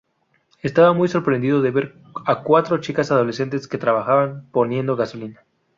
Estaba 0.63 0.93
muy 0.93 1.09
sorprendido 1.09 1.61
de 1.61 1.69
ver 1.69 1.93
a 2.25 2.41
cuatro 2.41 2.79
chicas 2.79 3.11
adolescentes 3.11 3.67
que 3.67 3.77
trabajaban 3.77 4.47
poniendo 4.49 4.95
gasolina. 4.95 5.45